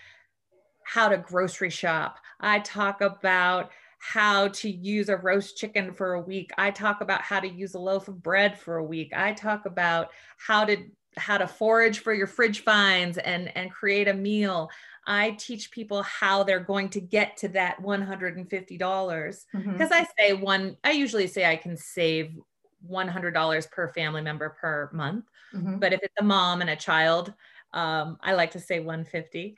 [0.85, 6.21] how to grocery shop, I talk about how to use a roast chicken for a
[6.21, 6.51] week.
[6.59, 9.13] I talk about how to use a loaf of bread for a week.
[9.15, 10.77] I talk about how to
[11.17, 14.71] how to forage for your fridge finds and and create a meal.
[15.07, 19.83] I teach people how they're going to get to that $150 because mm-hmm.
[19.93, 22.37] I say one I usually say I can save
[22.91, 25.25] $100 per family member per month.
[25.55, 25.79] Mm-hmm.
[25.79, 27.33] But if it's a mom and a child,
[27.73, 29.57] um, I like to say 150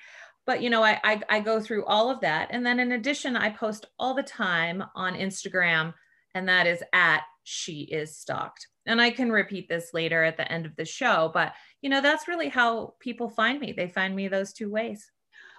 [0.49, 2.49] but you know I, I, I go through all of that.
[2.51, 5.95] And then in addition i post all the time on instagram
[6.35, 10.51] and that is at she is stocked and i can repeat this later at the
[10.51, 13.73] end of the show but you know that's really how people find me.
[13.73, 15.09] They find me those two ways.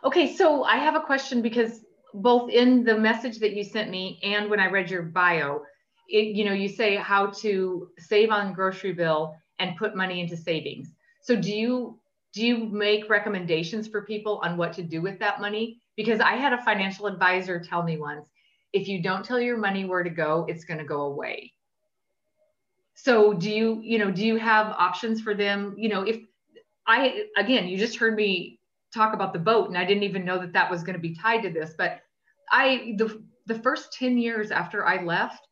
[0.04, 4.20] Okay so i have a question because both in the message that you sent me
[4.24, 5.62] and when i read your bio
[6.10, 10.38] it, you know you say how to save on grocery bill and put money into
[10.38, 10.88] savings.
[11.22, 12.00] So do you
[12.34, 15.82] do you make recommendations for people on what to do with that money?
[15.96, 18.26] Because I had a financial advisor tell me once
[18.72, 21.54] if you don't tell your money where to go, it's going to go away.
[22.96, 25.76] So do you, you know, do you have options for them?
[25.78, 26.22] You know, if
[26.86, 28.60] I, again, you just heard me
[28.94, 31.16] talk about the boat and I didn't even know that that was going to be
[31.16, 32.00] tied to this, but
[32.52, 35.48] I, the, the first 10 years after I left,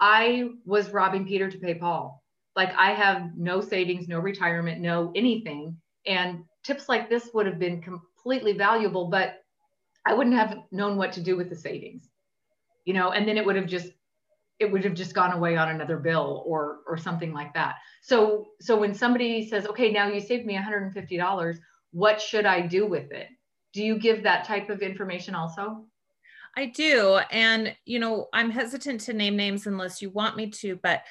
[0.00, 2.22] I was robbing Peter to pay Paul.
[2.56, 7.58] Like I have no savings, no retirement, no anything and tips like this would have
[7.58, 9.42] been completely valuable, but
[10.06, 12.08] I wouldn't have known what to do with the savings,
[12.84, 13.88] you know, and then it would have just
[14.58, 17.76] it would have just gone away on another bill or or something like that.
[18.02, 21.58] So so when somebody says, okay, now you saved me $150,
[21.92, 23.28] what should I do with it?
[23.72, 25.84] Do you give that type of information also?
[26.56, 27.20] I do.
[27.30, 31.02] And, you know, I'm hesitant to name names unless you want me to, but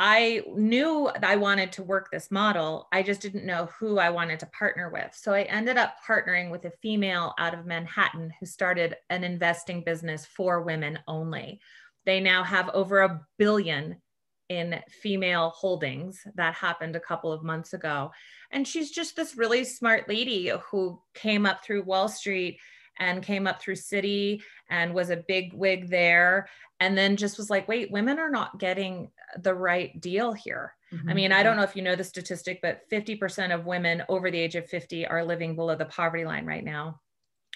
[0.00, 2.86] I knew I wanted to work this model.
[2.92, 5.12] I just didn't know who I wanted to partner with.
[5.12, 9.82] So I ended up partnering with a female out of Manhattan who started an investing
[9.82, 11.60] business for women only.
[12.06, 14.00] They now have over a billion
[14.48, 16.22] in female holdings.
[16.36, 18.12] That happened a couple of months ago.
[18.52, 22.60] And she's just this really smart lady who came up through Wall Street
[22.98, 26.48] and came up through Citi and was a big wig there.
[26.80, 30.74] And then just was like, wait, women are not getting the right deal here.
[30.92, 31.10] Mm-hmm.
[31.10, 34.30] I mean, I don't know if you know the statistic, but 50% of women over
[34.30, 37.00] the age of 50 are living below the poverty line right now.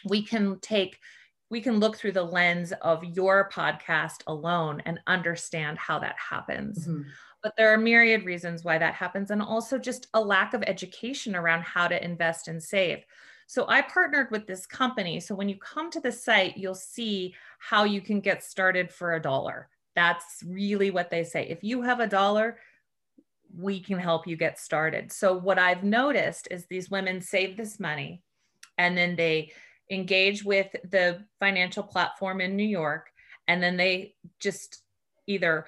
[0.05, 0.98] We can take
[1.52, 6.88] we can look through the lens of your podcast alone and understand how that happens.
[6.88, 7.02] Mm-hmm.
[7.42, 11.37] But there are myriad reasons why that happens, and also just a lack of education
[11.37, 13.05] around how to invest and save.
[13.52, 15.20] So I partnered with this company.
[15.20, 19.12] So when you come to the site, you'll see how you can get started for
[19.12, 19.68] a dollar.
[19.94, 21.46] That's really what they say.
[21.50, 22.56] If you have a dollar,
[23.54, 25.12] we can help you get started.
[25.12, 28.22] So what I've noticed is these women save this money
[28.78, 29.52] and then they
[29.90, 33.10] engage with the financial platform in New York
[33.48, 34.82] and then they just
[35.26, 35.66] either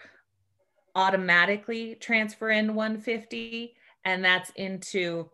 [0.95, 3.75] automatically transfer in 150
[4.07, 5.29] and that's into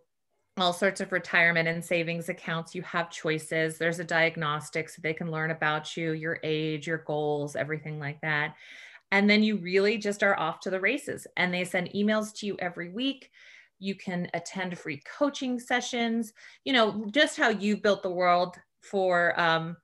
[0.61, 2.75] all sorts of retirement and savings accounts.
[2.75, 3.79] You have choices.
[3.79, 8.21] There's a diagnostic so they can learn about you, your age, your goals, everything like
[8.21, 8.55] that.
[9.13, 11.27] And then you really just are off to the races.
[11.37, 13.31] And they send emails to you every week.
[13.79, 16.33] You can attend free coaching sessions.
[16.65, 19.77] You know, just how you built the world for um,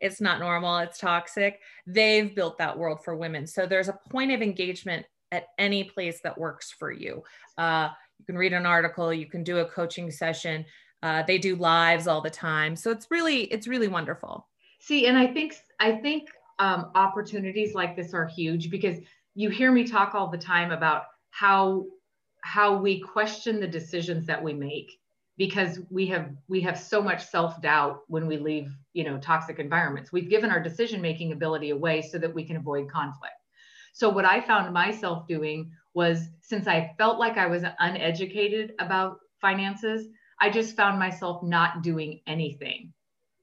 [0.00, 1.60] it's not normal, it's toxic.
[1.86, 3.46] They've built that world for women.
[3.46, 7.22] So there's a point of engagement at any place that works for you.
[7.56, 10.64] Uh, you can read an article, you can do a coaching session.
[11.02, 12.74] Uh, they do lives all the time.
[12.74, 14.48] So it's really, it's really wonderful.
[14.80, 16.28] See, and I think, I think
[16.58, 18.98] um, opportunities like this are huge because
[19.34, 21.84] you hear me talk all the time about how,
[22.42, 24.98] how we question the decisions that we make
[25.38, 30.12] because we have we have so much self-doubt when we leave you know toxic environments
[30.12, 33.34] we've given our decision making ability away so that we can avoid conflict
[33.94, 39.18] so what i found myself doing was since I felt like I was uneducated about
[39.40, 40.06] finances,
[40.40, 42.92] I just found myself not doing anything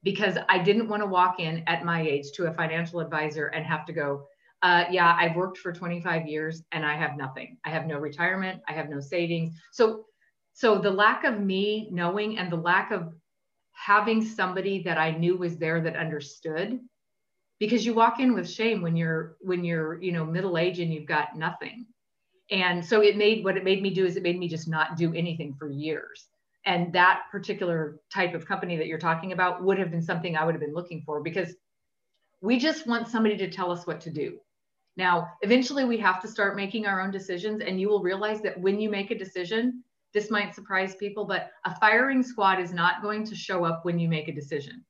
[0.02, 3.66] because I didn't want to walk in at my age to a financial advisor and
[3.66, 4.24] have to go,
[4.62, 7.58] uh, yeah, I've worked for 25 years and I have nothing.
[7.66, 8.62] I have no retirement.
[8.66, 9.52] I have no savings.
[9.72, 10.06] So,
[10.54, 13.12] so the lack of me knowing and the lack of
[13.72, 16.80] having somebody that I knew was there that understood,
[17.58, 20.92] because you walk in with shame when you're when you're you know middle age and
[20.92, 21.85] you've got nothing
[22.50, 24.96] And so it made what it made me do is it made me just not
[24.96, 26.28] do anything for years.
[26.64, 30.44] And that particular type of company that you're talking about would have been something I
[30.44, 31.54] would have been looking for because
[32.40, 34.38] we just want somebody to tell us what to do.
[34.96, 38.58] Now, eventually we have to start making our own decisions, and you will realize that
[38.58, 39.82] when you make a decision,
[40.14, 43.98] this might surprise people, but a firing squad is not going to show up when
[43.98, 44.84] you make a decision.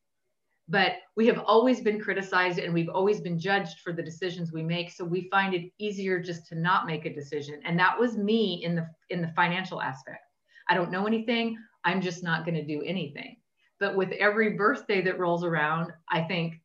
[0.69, 4.63] But we have always been criticized and we've always been judged for the decisions we
[4.63, 4.91] make.
[4.91, 7.61] So we find it easier just to not make a decision.
[7.65, 10.25] And that was me in the in the financial aspect.
[10.69, 11.57] I don't know anything.
[11.85, 13.37] I'm just not going to do anything.
[13.79, 16.61] But with every birthday that rolls around, I think,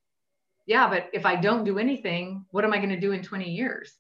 [0.66, 3.50] yeah, but if I don't do anything, what am I going to do in 20
[3.50, 3.94] years?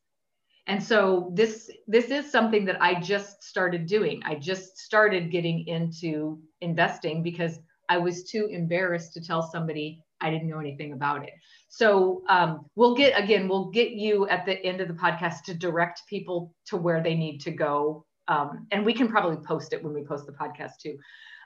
[0.68, 4.22] And so this this is something that I just started doing.
[4.26, 7.60] I just started getting into investing because
[7.92, 11.34] I was too embarrassed to tell somebody I didn't know anything about it.
[11.68, 15.54] So um, we'll get again, we'll get you at the end of the podcast to
[15.54, 19.84] direct people to where they need to go, um, and we can probably post it
[19.84, 20.98] when we post the podcast too.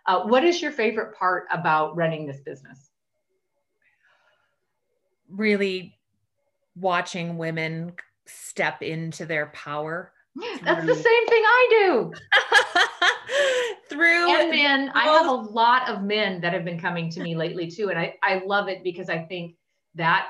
[0.06, 2.92] Uh, what is your favorite part about running this business?
[5.32, 5.98] Really
[6.76, 7.94] watching women
[8.28, 10.12] step into their power.
[10.64, 12.14] That's the same thing I do.
[13.90, 17.36] through and men, I have a lot of men that have been coming to me
[17.36, 19.56] lately too, and I I love it because I think
[19.96, 20.28] that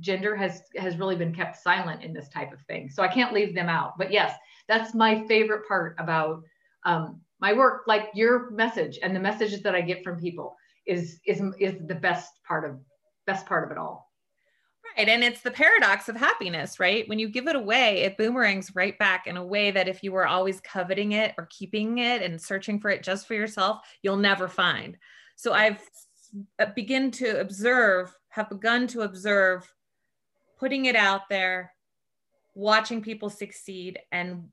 [0.00, 2.90] gender has has really been kept silent in this type of thing.
[2.90, 3.96] So I can't leave them out.
[3.98, 4.36] But yes,
[4.68, 6.42] that's my favorite part about
[6.84, 7.82] um, my work.
[7.86, 11.94] Like your message and the messages that I get from people is is is the
[11.94, 12.78] best part of
[13.26, 14.10] best part of it all.
[14.96, 15.08] Right.
[15.08, 17.08] And it's the paradox of happiness, right?
[17.08, 20.12] When you give it away, it boomerangs right back in a way that if you
[20.12, 24.16] were always coveting it or keeping it and searching for it just for yourself, you'll
[24.16, 24.96] never find.
[25.36, 25.80] So I've
[26.74, 29.72] begin to observe, have begun to observe
[30.58, 31.72] putting it out there,
[32.54, 34.48] watching people succeed and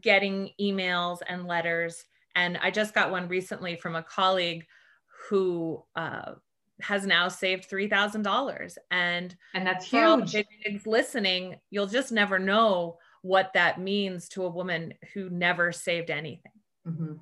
[0.00, 2.04] getting emails and letters.
[2.34, 4.66] And I just got one recently from a colleague
[5.28, 6.32] who uh,
[6.80, 8.76] has now saved $3,000.
[8.90, 10.36] And, and that's huge.
[10.84, 16.52] Listening, you'll just never know what that means to a woman who never saved anything.
[16.86, 17.14] Mm-hmm.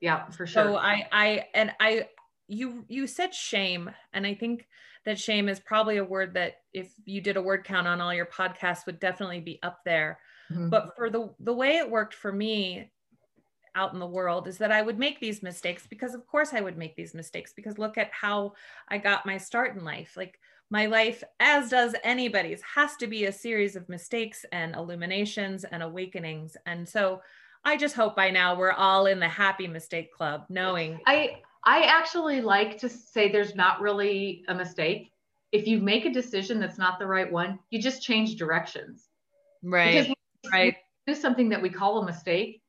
[0.00, 0.64] Yeah, for sure.
[0.64, 2.08] So I, I, and I,
[2.46, 3.90] you, you said shame.
[4.12, 4.66] And I think
[5.04, 8.14] that shame is probably a word that if you did a word count on all
[8.14, 10.18] your podcasts would definitely be up there.
[10.50, 10.68] Mm-hmm.
[10.68, 12.90] But for the, the way it worked for me
[13.74, 16.60] out in the world is that I would make these mistakes because of course I
[16.60, 18.54] would make these mistakes because look at how
[18.88, 20.16] I got my start in life.
[20.16, 20.38] Like
[20.70, 25.82] my life, as does anybody's, has to be a series of mistakes and illuminations and
[25.82, 26.56] awakenings.
[26.66, 27.20] And so
[27.64, 31.82] I just hope by now we're all in the happy mistake club, knowing I I
[31.82, 35.12] actually like to say there's not really a mistake.
[35.52, 39.08] If you make a decision that's not the right one, you just change directions.
[39.62, 40.08] Right.
[40.08, 40.14] Because
[40.52, 40.76] right.
[41.06, 42.59] Do something that we call a mistake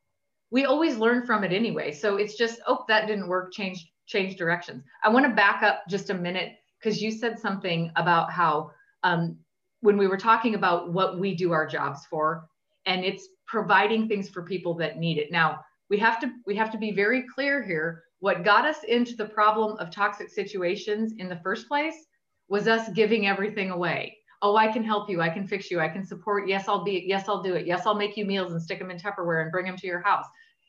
[0.51, 1.91] we always learn from it anyway.
[1.91, 4.83] So it's just, oh, that didn't work, change, change directions.
[5.03, 8.71] I want to back up just a minute because you said something about how
[9.03, 9.37] um,
[9.79, 12.47] when we were talking about what we do our jobs for,
[12.85, 15.31] and it's providing things for people that need it.
[15.31, 15.59] Now
[15.89, 18.03] we have to we have to be very clear here.
[18.19, 22.05] What got us into the problem of toxic situations in the first place
[22.47, 24.17] was us giving everything away.
[24.41, 25.21] Oh, I can help you.
[25.21, 25.79] I can fix you.
[25.79, 26.47] I can support.
[26.47, 27.03] Yes, I'll be.
[27.05, 27.67] Yes, I'll do it.
[27.67, 30.01] Yes, I'll make you meals and stick them in Tupperware and bring them to your
[30.01, 30.25] house.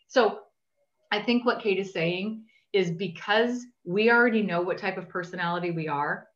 [0.08, 0.40] So
[1.10, 5.70] I think what Kate is saying is because we already know what type of personality
[5.70, 6.28] we are,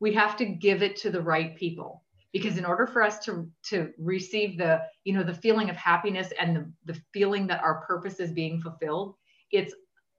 [0.00, 2.02] we have to give it to the right people.
[2.32, 6.32] Because in order for us to, to receive the, you know, the feeling of happiness
[6.40, 9.14] and the, the feeling that our purpose is being fulfilled,
[9.50, 9.74] it's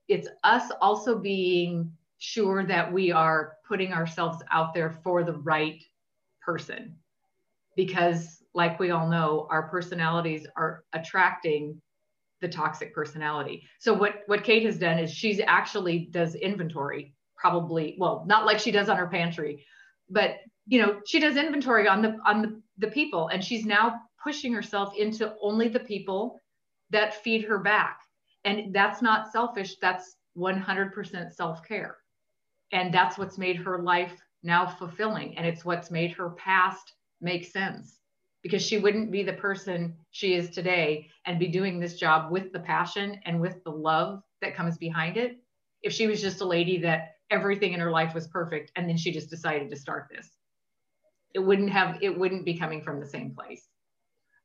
[0.06, 5.82] it's us also being sure that we are putting ourselves out there for the right
[6.44, 6.96] person.
[7.76, 11.80] Because like we all know, our personalities are attracting
[12.40, 13.62] the toxic personality.
[13.78, 18.58] So what what Kate has done is she's actually does inventory probably well not like
[18.58, 19.64] she does on her pantry
[20.08, 24.00] but you know she does inventory on the on the, the people and she's now
[24.22, 26.40] pushing herself into only the people
[26.90, 27.98] that feed her back
[28.44, 31.96] and that's not selfish that's 100% self-care
[32.72, 34.14] and that's what's made her life
[34.44, 35.36] now fulfilling.
[35.36, 37.98] And it's what's made her past make sense
[38.42, 42.52] because she wouldn't be the person she is today and be doing this job with
[42.52, 45.38] the passion and with the love that comes behind it
[45.82, 48.96] if she was just a lady that everything in her life was perfect and then
[48.96, 50.30] she just decided to start this.
[51.34, 53.66] It wouldn't have it wouldn't be coming from the same place.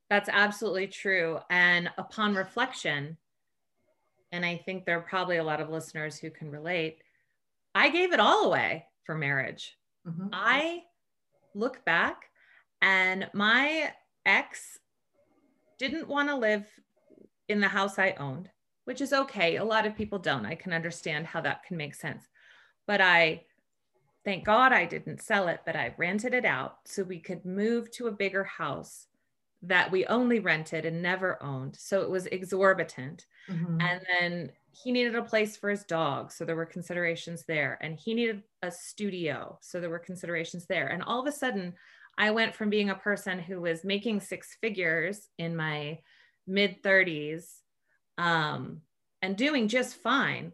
[0.10, 1.40] That's absolutely true.
[1.50, 3.18] And upon reflection
[4.32, 7.00] and i think there are probably a lot of listeners who can relate
[7.76, 9.78] i gave it all away for marriage
[10.08, 10.28] mm-hmm.
[10.34, 10.82] i
[11.56, 12.30] look back
[12.82, 13.92] and my
[14.26, 14.80] ex
[15.78, 16.66] didn't want to live
[17.48, 18.50] in the house I owned,
[18.86, 19.56] which is okay.
[19.56, 20.46] A lot of people don't.
[20.46, 22.28] I can understand how that can make sense.
[22.86, 23.46] But I,
[24.24, 27.90] thank God I didn't sell it, but I rented it out so we could move
[27.92, 29.08] to a bigger house
[29.62, 31.76] that we only rented and never owned.
[31.76, 33.26] So it was exorbitant.
[33.50, 33.82] Mm-hmm.
[33.82, 36.32] And then he needed a place for his dog.
[36.32, 37.78] So there were considerations there.
[37.82, 39.58] And he needed a studio.
[39.62, 40.88] So there were considerations there.
[40.88, 41.74] And all of a sudden,
[42.18, 46.00] I went from being a person who was making six figures in my
[46.48, 47.46] mid 30s
[48.18, 48.82] um,
[49.22, 50.52] and doing just fine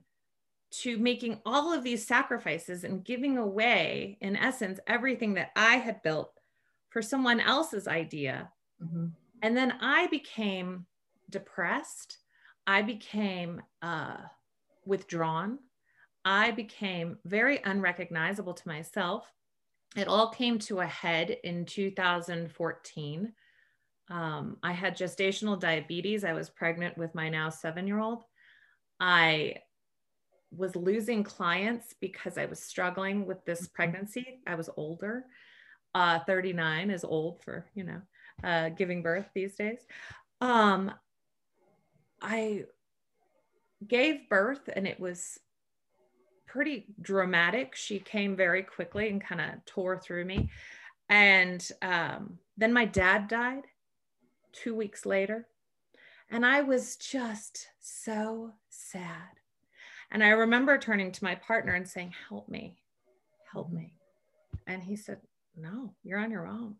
[0.81, 6.03] to making all of these sacrifices and giving away, in essence, everything that I had
[6.03, 6.31] built
[6.89, 8.49] for someone else's idea
[8.83, 9.07] Mm-hmm.
[9.41, 10.85] And then I became
[11.29, 12.17] depressed.
[12.67, 14.17] I became uh,
[14.85, 15.59] withdrawn.
[16.23, 19.31] I became very unrecognizable to myself.
[19.95, 23.33] It all came to a head in 2014.
[24.09, 26.23] Um, I had gestational diabetes.
[26.23, 28.23] I was pregnant with my now seven year old.
[28.99, 29.57] I
[30.51, 33.73] was losing clients because I was struggling with this mm-hmm.
[33.73, 34.41] pregnancy.
[34.47, 35.25] I was older.
[35.93, 38.01] Uh, 39 is old for, you know,
[38.43, 39.79] uh, giving birth these days.
[40.41, 40.91] Um,
[42.25, 42.63] I
[43.87, 45.39] gave birth and it was
[46.47, 47.75] pretty dramatic.
[47.75, 50.49] She came very quickly and kind of tore through me.
[51.07, 53.63] And um, then my dad died
[54.51, 55.47] two weeks later.
[56.31, 59.39] And I was just so sad.
[60.09, 62.79] And I remember turning to my partner and saying, Help me,
[63.51, 63.93] help me.
[64.65, 65.19] And he said,
[65.55, 66.77] No, you're on your own.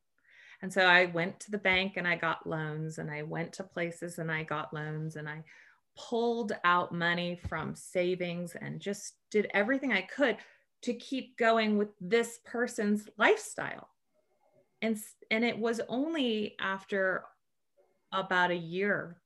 [0.61, 3.63] And so I went to the bank and I got loans and I went to
[3.63, 5.43] places and I got loans and I
[5.97, 10.37] pulled out money from savings and just did everything I could
[10.83, 13.89] to keep going with this person's lifestyle.
[14.81, 14.97] And,
[15.31, 17.23] and it was only after
[18.11, 19.17] about a year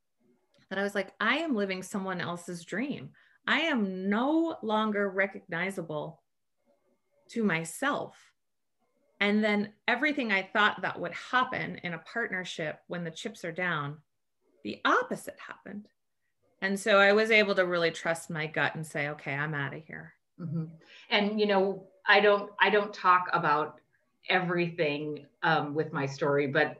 [0.69, 3.09] that I was like, I am living someone else's dream.
[3.47, 6.21] I am no longer recognizable
[7.29, 8.15] to myself
[9.19, 13.51] and then everything I thought that would happen in a partnership when the chips are
[13.51, 13.97] down,
[14.63, 15.87] the opposite happened.
[16.61, 19.73] And so I was able to really trust my gut and say, okay, I'm out
[19.73, 20.13] of here.
[20.39, 20.65] Mm-hmm.
[21.09, 23.79] And you know, I don't I don't talk about
[24.29, 26.77] everything um, with my story, but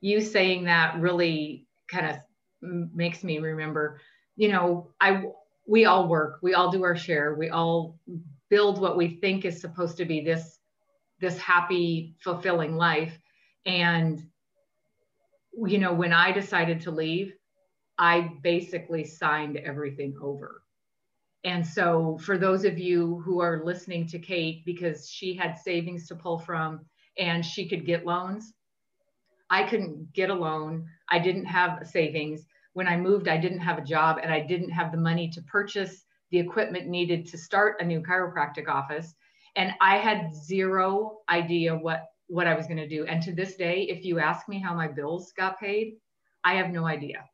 [0.00, 2.16] you saying that really kind of
[2.94, 4.00] makes me remember.
[4.36, 5.24] You know, I
[5.66, 7.98] we all work, we all do our share, we all
[8.50, 10.59] build what we think is supposed to be this
[11.20, 13.18] this happy, fulfilling life.
[13.66, 14.22] And,
[15.66, 17.32] you know, when I decided to leave,
[17.98, 20.62] I basically signed everything over.
[21.44, 26.06] And so, for those of you who are listening to Kate, because she had savings
[26.08, 26.80] to pull from
[27.18, 28.52] and she could get loans,
[29.48, 30.86] I couldn't get a loan.
[31.08, 32.46] I didn't have savings.
[32.72, 35.42] When I moved, I didn't have a job and I didn't have the money to
[35.42, 39.14] purchase the equipment needed to start a new chiropractic office
[39.56, 43.04] and I had zero idea what what I was going to do.
[43.06, 45.94] And to this day, if you ask me how my bills got paid,
[46.44, 47.24] I have no idea.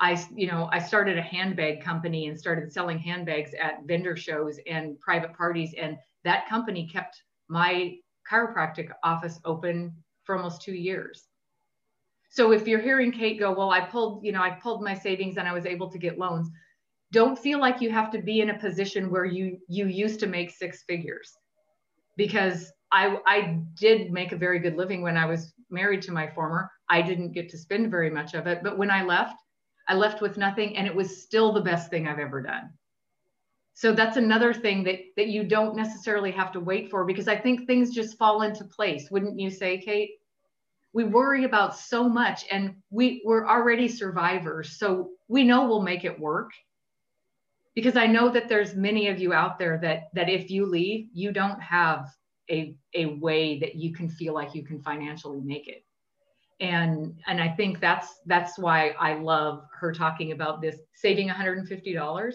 [0.00, 4.58] I, you know, I started a handbag company and started selling handbags at vendor shows
[4.66, 7.96] and private parties, and that company kept my
[8.28, 9.94] chiropractic office open
[10.24, 11.28] for almost two years.
[12.30, 15.36] So if you're hearing Kate go, well, I pulled, you know, I pulled my savings
[15.36, 16.50] and I was able to get loans
[17.12, 20.26] don't feel like you have to be in a position where you you used to
[20.26, 21.36] make six figures
[22.16, 26.28] because I, I did make a very good living when I was married to my
[26.28, 26.70] former.
[26.90, 29.36] I didn't get to spend very much of it, but when I left,
[29.88, 32.70] I left with nothing and it was still the best thing I've ever done.
[33.74, 37.36] So that's another thing that that you don't necessarily have to wait for because I
[37.36, 39.10] think things just fall into place.
[39.10, 40.12] Wouldn't you say, Kate?
[40.94, 44.78] We worry about so much and we we're already survivors.
[44.78, 46.50] So we know we'll make it work
[47.74, 51.08] because I know that there's many of you out there that that if you leave,
[51.12, 52.08] you don't have
[52.50, 55.84] a a way that you can feel like you can financially make it.
[56.60, 62.34] And and I think that's that's why I love her talking about this saving $150.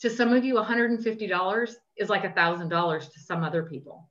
[0.00, 4.10] To some of you, $150 is like thousand dollars to some other people.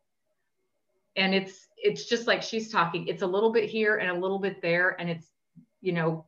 [1.15, 4.39] And it's it's just like she's talking, it's a little bit here and a little
[4.39, 4.99] bit there.
[4.99, 5.27] And it's,
[5.81, 6.25] you know,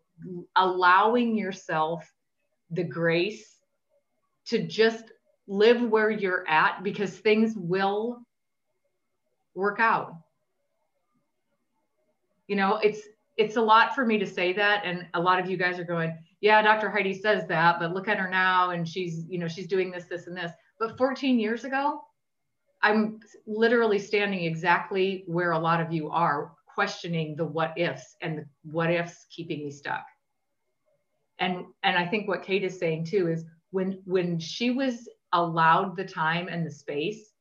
[0.56, 2.06] allowing yourself
[2.72, 3.55] the grace
[4.46, 5.06] to just
[5.48, 8.22] live where you're at because things will
[9.54, 10.16] work out.
[12.48, 13.02] You know, it's
[13.38, 15.84] it's a lot for me to say that and a lot of you guys are
[15.84, 16.90] going, "Yeah, Dr.
[16.90, 20.06] Heidi says that, but look at her now and she's, you know, she's doing this
[20.06, 22.02] this and this." But 14 years ago,
[22.82, 28.40] I'm literally standing exactly where a lot of you are, questioning the what ifs and
[28.40, 30.06] the what ifs keeping me stuck.
[31.40, 33.46] And and I think what Kate is saying too is
[33.76, 37.34] when when she was allowed the time and the space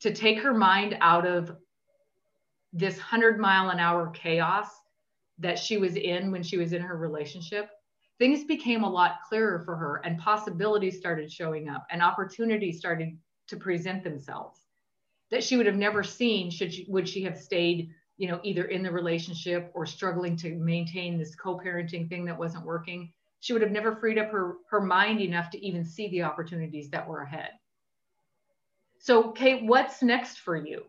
[0.00, 1.56] to take her mind out of
[2.72, 4.66] this 100 mile an hour chaos
[5.38, 7.70] that she was in when she was in her relationship
[8.18, 13.16] things became a lot clearer for her and possibilities started showing up and opportunities started
[13.46, 14.62] to present themselves
[15.30, 18.64] that she would have never seen should she would she have stayed you know either
[18.64, 23.62] in the relationship or struggling to maintain this co-parenting thing that wasn't working she would
[23.62, 27.22] have never freed up her her mind enough to even see the opportunities that were
[27.22, 27.50] ahead.
[28.98, 30.84] So kate what's next for you?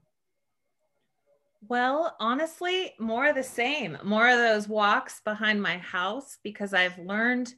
[1.68, 6.98] Well, honestly, more of the same, more of those walks behind my house because I've
[7.00, 7.54] learned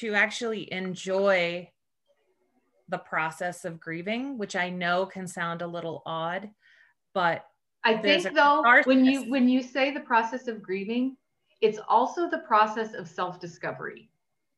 [0.00, 1.68] to actually enjoy
[2.88, 6.50] the process of grieving, which I know can sound a little odd,
[7.14, 7.46] but
[7.84, 11.16] I think though when you when you say the process of grieving,
[11.62, 14.10] it's also the process of self-discovery.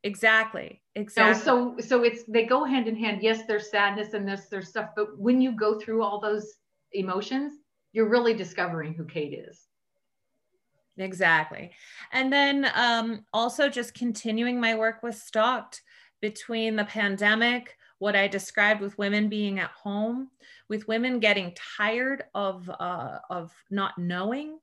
[0.02, 0.82] Exactly.
[0.96, 1.40] Exactly.
[1.42, 3.22] so so so it's they go hand in hand.
[3.22, 6.56] Yes, there's sadness and this there's stuff, but when you go through all those
[6.92, 7.54] emotions,
[7.92, 9.66] you're really discovering who Kate is.
[10.98, 11.72] Exactly.
[12.12, 15.82] And then um, also just continuing my work with Stocked
[16.20, 20.30] between the pandemic, what I described with women being at home,
[20.68, 24.58] with women getting tired of, uh, of not knowing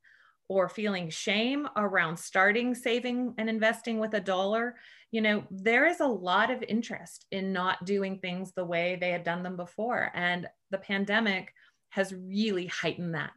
[0.51, 4.75] or feeling shame around starting saving and investing with a dollar
[5.11, 9.11] you know there is a lot of interest in not doing things the way they
[9.11, 11.53] had done them before and the pandemic
[11.91, 13.31] has really heightened that.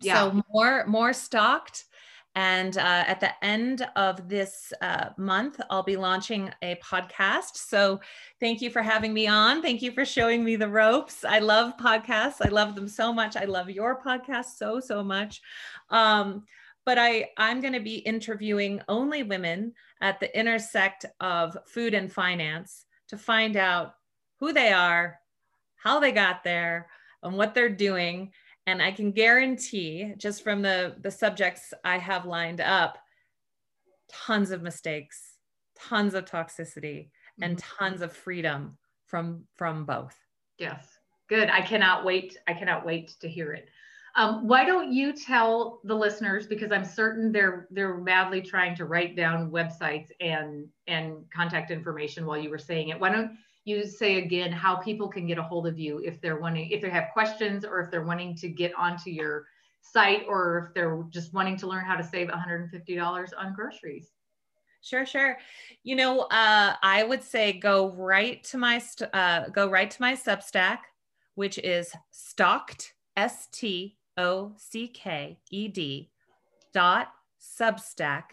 [0.00, 0.30] Yeah.
[0.30, 1.84] So more more Stocked.
[2.34, 7.56] And uh, at the end of this uh, month, I'll be launching a podcast.
[7.56, 8.00] So
[8.40, 9.62] thank you for having me on.
[9.62, 11.24] Thank you for showing me the ropes.
[11.24, 12.44] I love podcasts.
[12.44, 13.36] I love them so much.
[13.36, 15.42] I love your podcast so, so much.
[15.90, 16.44] Um,
[16.84, 22.12] but I, I'm going to be interviewing only women at the intersect of food and
[22.12, 23.94] finance to find out
[24.40, 25.20] who they are,
[25.76, 26.88] how they got there,
[27.22, 28.32] and what they're doing.
[28.66, 32.98] And I can guarantee, just from the, the subjects I have lined up,
[34.10, 35.36] tons of mistakes,
[35.78, 37.08] tons of toxicity,
[37.42, 37.84] and mm-hmm.
[37.84, 40.16] tons of freedom from from both.
[40.58, 40.98] Yes,
[41.28, 41.50] good.
[41.50, 42.38] I cannot wait.
[42.46, 43.68] I cannot wait to hear it.
[44.16, 48.84] Um, why don't you tell the listeners because I'm certain they're they're madly trying to
[48.84, 53.00] write down websites and and contact information while you were saying it.
[53.00, 53.32] Why don't
[53.64, 56.82] you say again how people can get a hold of you if they're wanting, if
[56.82, 59.46] they have questions or if they're wanting to get onto your
[59.80, 64.10] site or if they're just wanting to learn how to save $150 on groceries.
[64.82, 65.38] Sure, sure.
[65.82, 68.82] You know, uh, I would say go right to my
[69.14, 70.80] uh, go right to my Substack,
[71.36, 76.10] which is stocked s t o c k e d
[76.74, 77.08] dot
[77.40, 78.24] Substack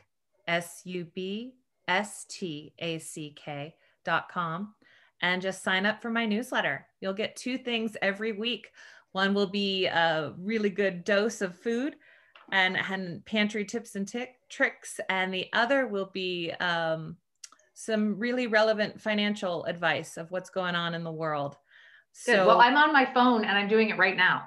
[0.46, 1.54] s u b
[1.88, 3.74] s t a c k
[4.04, 4.76] dot com
[5.22, 6.86] and just sign up for my newsletter.
[7.00, 8.70] You'll get two things every week.
[9.12, 11.96] One will be a really good dose of food
[12.52, 14.12] and, and pantry tips and
[14.50, 17.18] tricks, and the other will be um,
[17.74, 21.58] some really relevant financial advice of what's going on in the world.
[22.26, 22.36] Good.
[22.36, 24.44] So, well, I'm on my phone and I'm doing it right now.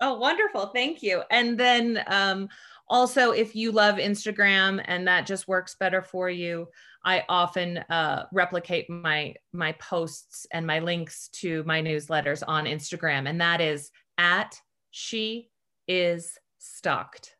[0.00, 0.66] Oh, wonderful.
[0.66, 1.22] Thank you.
[1.30, 2.48] And then um,
[2.88, 6.68] also, if you love Instagram and that just works better for you,
[7.06, 13.28] I often uh, replicate my my posts and my links to my newsletters on Instagram,
[13.28, 15.50] and that is at she
[15.86, 17.36] is stocked.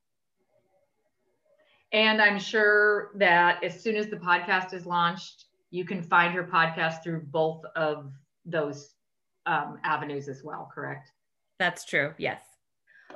[1.93, 6.45] And I'm sure that as soon as the podcast is launched, you can find her
[6.45, 8.13] podcast through both of
[8.45, 8.95] those
[9.47, 10.71] um, avenues as well.
[10.73, 11.11] Correct?
[11.59, 12.15] That's true.
[12.19, 12.43] Yes.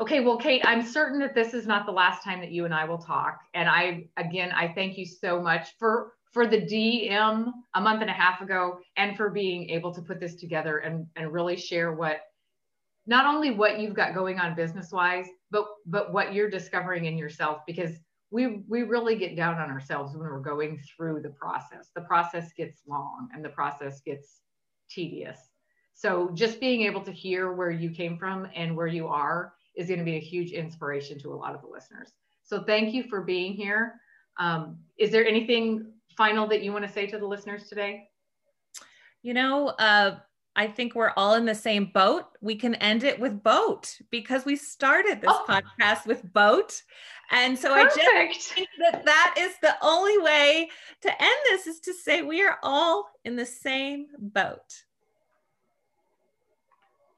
[0.00, 2.72] Okay, well, Kate, I'm certain that this is not the last time that you and
[2.72, 3.40] I will talk.
[3.54, 8.10] And I, again, I thank you so much for for the DM a month and
[8.10, 11.92] a half ago and for being able to put this together and, and really share
[11.92, 12.20] what
[13.06, 17.18] not only what you've got going on business wise, but but what you're discovering in
[17.18, 17.92] yourself because
[18.30, 21.90] we we really get down on ourselves when we're going through the process.
[21.94, 24.40] The process gets long and the process gets
[24.88, 25.38] tedious.
[25.94, 29.88] So just being able to hear where you came from and where you are is
[29.88, 32.12] going to be a huge inspiration to a lot of the listeners.
[32.44, 33.94] So thank you for being here.
[34.38, 38.06] Um, is there anything final that you want to say to the listeners today?
[39.22, 40.16] You know, uh,
[40.54, 42.26] I think we're all in the same boat.
[42.42, 45.46] We can end it with boat because we started this oh.
[45.48, 46.82] podcast with boat.
[47.30, 48.06] And so Perfect.
[48.06, 50.68] I just think that that is the only way
[51.00, 54.84] to end this is to say we are all in the same boat.